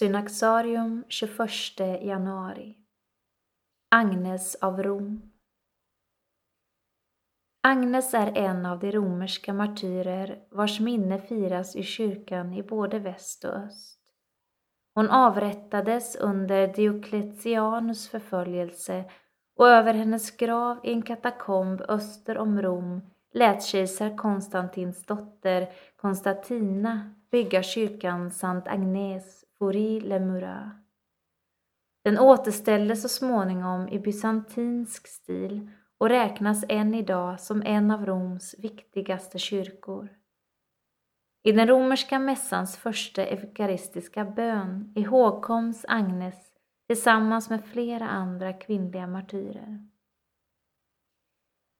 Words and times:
Synaxarium 0.00 1.04
21 1.08 1.98
januari 2.02 2.76
Agnes 3.90 4.54
av 4.54 4.82
Rom 4.82 5.32
Agnes 7.62 8.14
är 8.14 8.38
en 8.38 8.66
av 8.66 8.78
de 8.78 8.92
romerska 8.92 9.52
martyrer 9.52 10.38
vars 10.50 10.80
minne 10.80 11.18
firas 11.18 11.76
i 11.76 11.82
kyrkan 11.82 12.52
i 12.52 12.62
både 12.62 12.98
väst 12.98 13.44
och 13.44 13.54
öst. 13.54 14.00
Hon 14.94 15.10
avrättades 15.10 16.16
under 16.16 16.74
Diocletianus 16.74 18.08
förföljelse 18.08 19.04
och 19.56 19.68
över 19.68 19.94
hennes 19.94 20.30
grav 20.30 20.80
i 20.84 20.92
en 20.92 21.02
katakomb 21.02 21.80
öster 21.88 22.38
om 22.38 22.62
Rom 22.62 23.00
lät 23.32 23.62
kejsar 23.62 24.16
Konstantins 24.16 25.06
dotter 25.06 25.68
Konstantina 25.96 27.14
bygga 27.30 27.62
kyrkan 27.62 28.30
Sant 28.30 28.68
Agnes 28.68 29.44
Fori 29.58 30.00
le 30.00 30.20
Murat. 30.20 30.72
Den 32.04 32.18
återställdes 32.18 33.02
så 33.02 33.08
småningom 33.08 33.88
i 33.88 33.98
bysantinsk 33.98 35.06
stil 35.06 35.70
och 35.98 36.08
räknas 36.08 36.64
än 36.68 36.94
idag 36.94 37.40
som 37.40 37.62
en 37.62 37.90
av 37.90 38.06
Roms 38.06 38.54
viktigaste 38.58 39.38
kyrkor. 39.38 40.08
I 41.42 41.52
den 41.52 41.68
romerska 41.68 42.18
mässans 42.18 42.76
första 42.76 43.26
eukaristiska 43.26 44.24
bön 44.24 44.92
ihågkoms 44.96 45.84
Agnes 45.88 46.36
tillsammans 46.86 47.50
med 47.50 47.64
flera 47.64 48.08
andra 48.08 48.52
kvinnliga 48.52 49.06
martyrer. 49.06 49.86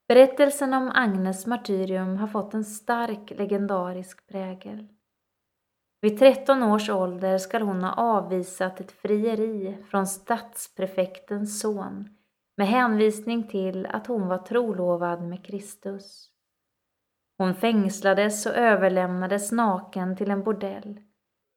Berättelsen 0.09 0.75
om 0.75 0.91
Agnes 0.95 1.47
martyrium 1.47 2.17
har 2.17 2.27
fått 2.27 2.55
en 2.55 2.65
stark 2.65 3.31
legendarisk 3.31 4.27
prägel. 4.27 4.89
Vid 6.03 6.19
13 6.19 6.63
års 6.63 6.91
ålder 6.91 7.39
skall 7.39 7.63
hon 7.63 7.85
ha 7.85 7.93
avvisat 7.93 8.81
ett 8.81 8.93
frieri 8.93 9.77
från 9.91 10.07
stadsprefektens 10.07 11.61
son 11.61 12.09
med 12.57 12.67
hänvisning 12.67 13.49
till 13.49 13.87
att 13.87 14.07
hon 14.07 14.29
var 14.29 14.39
trolovad 14.39 15.23
med 15.23 15.45
Kristus. 15.45 16.31
Hon 17.39 17.55
fängslades 17.55 18.47
och 18.47 18.55
överlämnades 18.55 19.53
naken 19.53 20.17
till 20.17 20.31
en 20.31 20.43
bordell. 20.43 21.01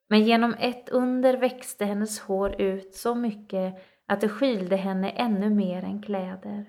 Men 0.09 0.23
genom 0.23 0.55
ett 0.59 0.89
under 0.89 1.37
växte 1.37 1.85
hennes 1.85 2.19
hår 2.19 2.61
ut 2.61 2.95
så 2.95 3.15
mycket 3.15 3.75
att 4.07 4.21
det 4.21 4.29
skylde 4.29 4.75
henne 4.75 5.09
ännu 5.09 5.49
mer 5.49 5.83
än 5.83 6.01
kläder. 6.01 6.65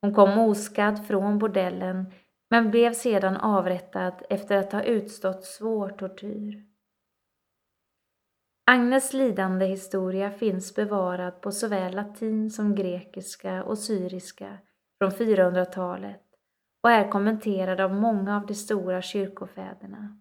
Hon 0.00 0.14
kom 0.14 0.38
oskadd 0.38 1.06
från 1.06 1.38
bordellen 1.38 2.12
men 2.52 2.70
blev 2.70 2.92
sedan 2.92 3.36
avrättad 3.36 4.22
efter 4.30 4.56
att 4.56 4.72
ha 4.72 4.82
utstått 4.82 5.44
svår 5.44 5.88
tortyr. 5.88 6.64
Agnes 8.66 9.12
lidande 9.12 9.66
historia 9.66 10.30
finns 10.30 10.74
bevarad 10.74 11.40
på 11.40 11.52
såväl 11.52 11.94
latin 11.94 12.50
som 12.50 12.74
grekiska 12.74 13.64
och 13.64 13.78
syriska 13.78 14.58
från 14.98 15.10
400-talet 15.10 16.22
och 16.82 16.90
är 16.90 17.10
kommenterad 17.10 17.80
av 17.80 17.94
många 17.94 18.36
av 18.36 18.46
de 18.46 18.54
stora 18.54 19.02
kyrkofäderna. 19.02 20.18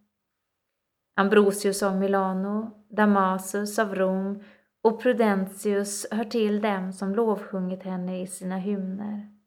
Ambrosius 1.16 1.84
av 1.84 1.98
Milano, 1.98 2.86
Damasus 2.90 3.80
av 3.80 3.96
Rom 3.96 4.44
och 4.82 5.02
Prudentius 5.02 6.08
hör 6.12 6.26
till 6.26 6.62
dem 6.62 6.94
som 6.94 7.16
lovsjungit 7.16 7.84
henne 7.84 8.22
i 8.22 8.28
sina 8.28 8.58
hymner. 8.58 9.41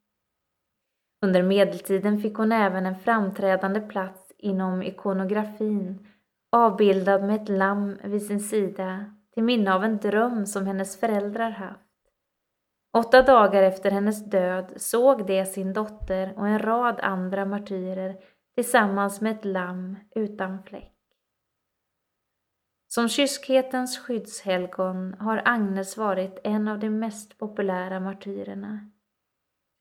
Under 1.24 1.42
medeltiden 1.42 2.18
fick 2.18 2.36
hon 2.36 2.52
även 2.52 2.86
en 2.86 2.98
framträdande 2.98 3.80
plats 3.80 4.32
inom 4.38 4.82
ikonografin, 4.82 6.06
avbildad 6.52 7.24
med 7.24 7.42
ett 7.42 7.48
lamm 7.48 7.98
vid 8.04 8.26
sin 8.26 8.40
sida 8.40 9.04
till 9.34 9.44
minne 9.44 9.74
av 9.74 9.84
en 9.84 9.98
dröm 9.98 10.46
som 10.46 10.66
hennes 10.66 11.00
föräldrar 11.00 11.50
haft. 11.50 11.80
Åtta 12.96 13.22
dagar 13.22 13.62
efter 13.62 13.90
hennes 13.90 14.30
död 14.30 14.72
såg 14.76 15.26
de 15.26 15.46
sin 15.46 15.72
dotter 15.72 16.34
och 16.36 16.48
en 16.48 16.58
rad 16.58 17.00
andra 17.00 17.44
martyrer 17.44 18.16
tillsammans 18.54 19.20
med 19.20 19.32
ett 19.32 19.44
lamm 19.44 19.96
utan 20.14 20.62
fläck. 20.62 20.94
Som 22.88 23.08
kyskhetens 23.08 23.98
skyddshelgon 23.98 25.14
har 25.18 25.42
Agnes 25.44 25.96
varit 25.96 26.38
en 26.44 26.68
av 26.68 26.78
de 26.78 26.90
mest 26.90 27.38
populära 27.38 28.00
martyrerna. 28.00 28.90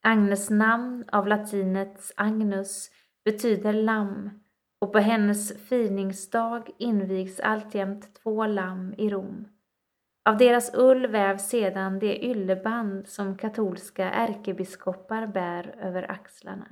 Agnes 0.06 0.50
namn 0.50 1.06
av 1.12 1.28
latinets 1.28 2.14
agnus 2.18 2.90
betyder 3.25 3.74
lamm 3.74 4.30
och 4.81 4.94
på 4.94 5.00
hennes 5.00 5.68
firningsdag 5.69 6.69
invigs 6.78 7.40
alltjämt 7.40 8.16
två 8.24 8.46
lamm 8.46 8.94
i 8.97 9.09
Rom. 9.09 9.47
Av 10.30 10.38
deras 10.38 10.74
ull 10.74 11.08
vävs 11.08 11.50
sedan 11.50 12.00
det 12.00 12.25
ylleband 12.25 13.08
som 13.08 13.38
katolska 13.38 14.12
ärkebiskopar 14.12 15.28
bär 15.28 15.75
över 15.80 16.12
axlarna. 16.12 16.68